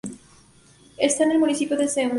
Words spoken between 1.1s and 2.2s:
en el municipio de Zemun.